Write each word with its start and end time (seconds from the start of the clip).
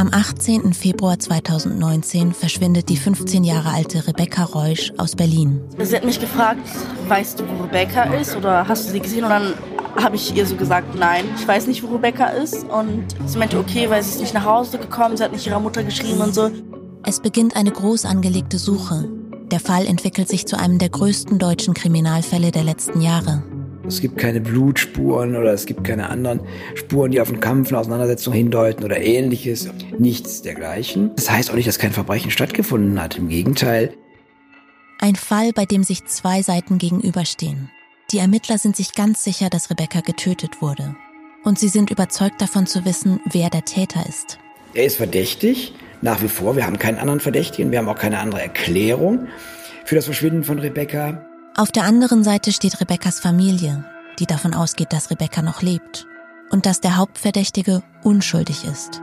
Am 0.00 0.08
18. 0.10 0.72
Februar 0.72 1.18
2019 1.18 2.32
verschwindet 2.32 2.88
die 2.88 2.96
15 2.96 3.44
Jahre 3.44 3.68
alte 3.68 4.06
Rebecca 4.06 4.44
Reusch 4.44 4.94
aus 4.96 5.14
Berlin. 5.14 5.60
Sie 5.78 5.94
hat 5.94 6.06
mich 6.06 6.18
gefragt, 6.18 6.66
weißt 7.06 7.38
du, 7.38 7.44
wo 7.46 7.64
Rebecca 7.64 8.04
ist 8.04 8.34
oder 8.34 8.66
hast 8.66 8.88
du 8.88 8.92
sie 8.92 9.00
gesehen? 9.00 9.24
Und 9.24 9.28
dann 9.28 9.52
habe 10.02 10.16
ich 10.16 10.34
ihr 10.34 10.46
so 10.46 10.56
gesagt, 10.56 10.94
nein, 10.98 11.26
ich 11.38 11.46
weiß 11.46 11.66
nicht, 11.66 11.82
wo 11.82 11.88
Rebecca 11.88 12.28
ist. 12.28 12.64
Und 12.64 13.04
sie 13.26 13.36
meinte, 13.36 13.58
okay, 13.58 13.90
weil 13.90 14.02
sie 14.02 14.12
ist 14.12 14.20
nicht 14.22 14.32
nach 14.32 14.46
Hause 14.46 14.78
gekommen, 14.78 15.18
sie 15.18 15.22
hat 15.22 15.32
nicht 15.32 15.46
ihrer 15.46 15.60
Mutter 15.60 15.84
geschrieben 15.84 16.22
und 16.22 16.34
so. 16.34 16.50
Es 17.04 17.20
beginnt 17.20 17.54
eine 17.54 17.70
groß 17.70 18.06
angelegte 18.06 18.56
Suche. 18.56 19.06
Der 19.50 19.60
Fall 19.60 19.84
entwickelt 19.84 20.30
sich 20.30 20.46
zu 20.46 20.58
einem 20.58 20.78
der 20.78 20.88
größten 20.88 21.38
deutschen 21.38 21.74
Kriminalfälle 21.74 22.52
der 22.52 22.64
letzten 22.64 23.02
Jahre. 23.02 23.42
Es 23.90 24.00
gibt 24.00 24.18
keine 24.18 24.40
Blutspuren 24.40 25.36
oder 25.36 25.52
es 25.52 25.66
gibt 25.66 25.82
keine 25.84 26.08
anderen 26.08 26.40
Spuren, 26.76 27.10
die 27.10 27.20
auf 27.20 27.28
einen 27.28 27.40
Kampf, 27.40 27.68
eine 27.68 27.78
Auseinandersetzung 27.78 28.32
hindeuten 28.32 28.84
oder 28.84 29.00
ähnliches. 29.00 29.68
Nichts 29.98 30.42
dergleichen. 30.42 31.10
Das 31.16 31.30
heißt 31.30 31.50
auch 31.50 31.54
nicht, 31.54 31.66
dass 31.66 31.78
kein 31.78 31.92
Verbrechen 31.92 32.30
stattgefunden 32.30 33.00
hat. 33.02 33.18
Im 33.18 33.28
Gegenteil. 33.28 33.92
Ein 35.00 35.16
Fall, 35.16 35.52
bei 35.52 35.64
dem 35.64 35.82
sich 35.82 36.04
zwei 36.06 36.42
Seiten 36.42 36.78
gegenüberstehen. 36.78 37.70
Die 38.12 38.18
Ermittler 38.18 38.58
sind 38.58 38.76
sich 38.76 38.94
ganz 38.94 39.24
sicher, 39.24 39.50
dass 39.50 39.70
Rebecca 39.70 40.00
getötet 40.00 40.62
wurde. 40.62 40.94
Und 41.42 41.58
sie 41.58 41.68
sind 41.68 41.90
überzeugt 41.90 42.40
davon 42.40 42.66
zu 42.66 42.84
wissen, 42.84 43.20
wer 43.24 43.50
der 43.50 43.64
Täter 43.64 44.04
ist. 44.08 44.38
Er 44.74 44.84
ist 44.84 44.96
verdächtig, 44.96 45.74
nach 46.00 46.22
wie 46.22 46.28
vor. 46.28 46.54
Wir 46.54 46.66
haben 46.66 46.78
keinen 46.78 46.98
anderen 46.98 47.20
Verdächtigen, 47.20 47.72
wir 47.72 47.78
haben 47.78 47.88
auch 47.88 47.98
keine 47.98 48.18
andere 48.18 48.42
Erklärung 48.42 49.26
für 49.84 49.96
das 49.96 50.04
Verschwinden 50.04 50.44
von 50.44 50.58
Rebecca. 50.58 51.26
Auf 51.56 51.72
der 51.72 51.84
anderen 51.84 52.22
Seite 52.22 52.52
steht 52.52 52.80
Rebeccas 52.80 53.20
Familie, 53.20 53.84
die 54.18 54.26
davon 54.26 54.54
ausgeht, 54.54 54.92
dass 54.92 55.10
Rebecca 55.10 55.42
noch 55.42 55.62
lebt 55.62 56.06
und 56.50 56.64
dass 56.64 56.80
der 56.80 56.96
Hauptverdächtige 56.96 57.82
unschuldig 58.04 58.64
ist. 58.64 59.02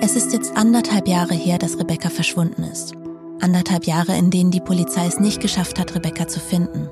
Es 0.00 0.14
ist 0.14 0.32
jetzt 0.32 0.56
anderthalb 0.56 1.08
Jahre 1.08 1.34
her, 1.34 1.58
dass 1.58 1.78
Rebecca 1.78 2.08
verschwunden 2.08 2.62
ist. 2.62 2.94
Anderthalb 3.40 3.86
Jahre, 3.86 4.16
in 4.16 4.30
denen 4.30 4.52
die 4.52 4.60
Polizei 4.60 5.06
es 5.06 5.18
nicht 5.18 5.40
geschafft 5.40 5.78
hat, 5.80 5.94
Rebecca 5.94 6.28
zu 6.28 6.38
finden. 6.38 6.88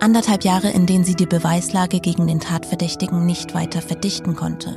Anderthalb 0.00 0.44
Jahre, 0.44 0.70
in 0.70 0.86
denen 0.86 1.04
sie 1.04 1.16
die 1.16 1.26
Beweislage 1.26 2.00
gegen 2.00 2.26
den 2.26 2.40
Tatverdächtigen 2.40 3.26
nicht 3.26 3.54
weiter 3.54 3.82
verdichten 3.82 4.34
konnte. 4.34 4.76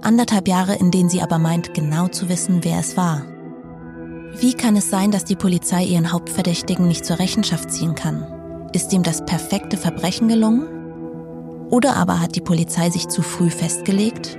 Anderthalb 0.00 0.48
Jahre, 0.48 0.76
in 0.76 0.90
denen 0.90 1.10
sie 1.10 1.22
aber 1.22 1.38
meint, 1.38 1.74
genau 1.74 2.08
zu 2.08 2.28
wissen, 2.28 2.64
wer 2.64 2.78
es 2.78 2.96
war. 2.96 3.22
Wie 4.42 4.54
kann 4.54 4.74
es 4.74 4.90
sein, 4.90 5.12
dass 5.12 5.24
die 5.24 5.36
Polizei 5.36 5.84
ihren 5.84 6.10
Hauptverdächtigen 6.10 6.88
nicht 6.88 7.06
zur 7.06 7.20
Rechenschaft 7.20 7.70
ziehen 7.70 7.94
kann? 7.94 8.26
Ist 8.72 8.92
ihm 8.92 9.04
das 9.04 9.24
perfekte 9.24 9.76
Verbrechen 9.76 10.26
gelungen? 10.26 10.66
Oder 11.70 11.94
aber 11.94 12.18
hat 12.18 12.34
die 12.34 12.40
Polizei 12.40 12.90
sich 12.90 13.06
zu 13.06 13.22
früh 13.22 13.50
festgelegt? 13.50 14.36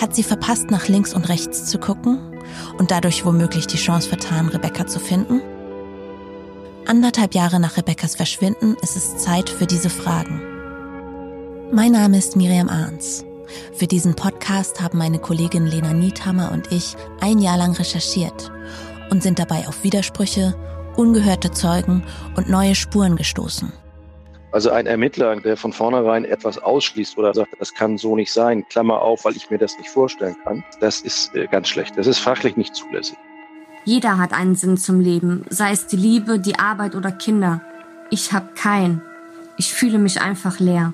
Hat 0.00 0.14
sie 0.14 0.22
verpasst, 0.22 0.70
nach 0.70 0.86
links 0.86 1.14
und 1.14 1.28
rechts 1.28 1.66
zu 1.66 1.80
gucken 1.80 2.38
und 2.78 2.92
dadurch 2.92 3.26
womöglich 3.26 3.66
die 3.66 3.76
Chance 3.76 4.08
vertan, 4.08 4.50
Rebecca 4.50 4.86
zu 4.86 5.00
finden? 5.00 5.40
Anderthalb 6.86 7.34
Jahre 7.34 7.58
nach 7.58 7.76
Rebeccas 7.76 8.14
Verschwinden 8.14 8.76
ist 8.82 8.96
es 8.96 9.16
Zeit 9.16 9.50
für 9.50 9.66
diese 9.66 9.90
Fragen. 9.90 10.40
Mein 11.72 11.90
Name 11.90 12.18
ist 12.18 12.36
Miriam 12.36 12.68
Arns. 12.68 13.24
Für 13.72 13.88
diesen 13.88 14.14
Podcast 14.14 14.35
haben 14.48 14.98
meine 14.98 15.18
Kollegin 15.18 15.66
Lena 15.66 15.92
Niethammer 15.92 16.52
und 16.52 16.70
ich 16.70 16.94
ein 17.20 17.38
Jahr 17.38 17.58
lang 17.58 17.72
recherchiert 17.72 18.52
und 19.10 19.22
sind 19.22 19.38
dabei 19.38 19.66
auf 19.66 19.82
Widersprüche, 19.82 20.54
ungehörte 20.96 21.50
Zeugen 21.50 22.04
und 22.36 22.48
neue 22.48 22.74
Spuren 22.74 23.16
gestoßen. 23.16 23.72
Also 24.52 24.70
ein 24.70 24.86
Ermittler, 24.86 25.34
der 25.40 25.56
von 25.56 25.72
vornherein 25.72 26.24
etwas 26.24 26.58
ausschließt 26.58 27.18
oder 27.18 27.34
sagt, 27.34 27.50
das 27.58 27.74
kann 27.74 27.98
so 27.98 28.14
nicht 28.14 28.32
sein, 28.32 28.66
Klammer 28.68 29.02
auf, 29.02 29.24
weil 29.24 29.36
ich 29.36 29.50
mir 29.50 29.58
das 29.58 29.76
nicht 29.78 29.90
vorstellen 29.90 30.36
kann, 30.44 30.64
das 30.80 31.00
ist 31.00 31.34
äh, 31.34 31.46
ganz 31.48 31.68
schlecht. 31.68 31.98
Das 31.98 32.06
ist 32.06 32.18
fachlich 32.18 32.56
nicht 32.56 32.74
zulässig. 32.74 33.18
Jeder 33.84 34.16
hat 34.18 34.32
einen 34.32 34.54
Sinn 34.54 34.76
zum 34.76 35.00
Leben, 35.00 35.44
sei 35.50 35.72
es 35.72 35.88
die 35.88 35.96
Liebe, 35.96 36.38
die 36.38 36.58
Arbeit 36.58 36.94
oder 36.94 37.10
Kinder. 37.10 37.60
Ich 38.10 38.32
habe 38.32 38.54
keinen. 38.54 39.02
Ich 39.58 39.74
fühle 39.74 39.98
mich 39.98 40.20
einfach 40.20 40.60
leer. 40.60 40.92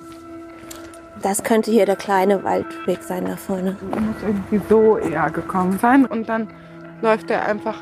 Das 1.23 1.45
könnte 1.45 1.71
hier 1.71 1.87
der 1.87 1.97
kleine 1.97 2.43
Waldweg 2.43 3.03
sein 3.03 3.27
da 3.27 3.37
vorne. 3.37 3.77
Muss 3.81 4.17
irgendwie 4.27 4.61
so 4.69 4.99
eher 4.99 5.31
gekommen 5.31 5.79
sein 5.81 6.05
und 6.05 6.29
dann 6.29 6.49
läuft 7.01 7.31
er 7.31 7.47
einfach 7.47 7.77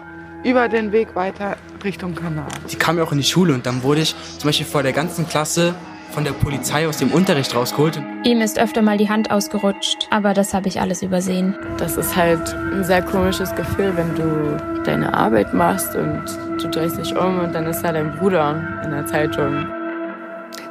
über 0.45 0.69
den 0.69 0.93
Weg 0.93 1.15
weiter 1.15 1.56
Richtung 1.83 2.15
Kanal. 2.15 2.49
Sie 2.67 2.77
kam 2.77 2.99
ja 2.99 3.05
auch 3.05 3.12
in 3.12 3.19
die 3.19 3.25
Schule 3.25 3.55
und 3.55 3.65
dann 3.65 3.83
wurde 3.83 4.03
ich 4.03 4.15
zum 4.39 4.49
Beispiel 4.49 4.67
vor 4.67 4.83
der 4.83 4.93
ganzen 4.93 5.27
Klasse 5.27 5.75
von 6.11 6.25
der 6.25 6.33
Polizei 6.33 6.87
aus 6.87 6.99
dem 6.99 7.12
Unterricht 7.12 7.55
rausgeholt. 7.55 8.03
Ihm 8.25 8.41
ist 8.41 8.59
öfter 8.59 8.83
mal 8.83 8.99
die 8.99 9.09
Hand 9.09 9.31
ausgerutscht, 9.31 10.09
aber 10.11 10.34
das 10.34 10.53
habe 10.53 10.69
ich 10.69 10.81
alles 10.81 11.03
übersehen. 11.03 11.57
Das 11.78 11.97
ist 11.97 12.17
halt 12.17 12.55
ein 12.55 12.84
sehr 12.84 13.01
komisches 13.01 13.55
Gefühl, 13.55 13.93
wenn 13.97 14.15
du 14.17 14.83
deine 14.84 15.15
Arbeit 15.15 15.55
machst 15.55 15.95
und 15.95 16.25
du 16.61 16.69
drehst 16.69 16.99
dich 16.99 17.17
um 17.17 17.39
und 17.41 17.55
dann 17.55 17.67
ist 17.67 17.81
da 17.83 17.93
dein 17.93 18.15
Bruder 18.17 18.83
in 18.84 18.91
der 18.91 19.07
Zeitung. 19.07 19.67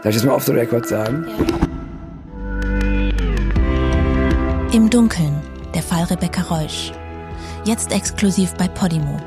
Darf 0.03 0.05
ich 0.05 0.15
das 0.15 0.23
mal 0.23 0.33
auf 0.33 0.43
the 0.43 0.51
record 0.51 0.87
sagen? 0.87 1.25
Ja. 1.27 1.68
Im 4.71 4.87
Dunkeln, 4.87 5.41
der 5.73 5.81
Fall 5.81 6.03
Rebecca 6.03 6.43
Reusch. 6.43 6.91
Jetzt 7.65 7.91
exklusiv 7.91 8.53
bei 8.53 8.67
Podimo. 8.67 9.19